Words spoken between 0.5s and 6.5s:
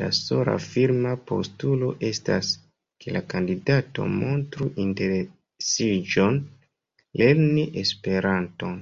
firma postulo estas, ke la kandidato “montru interesiĝon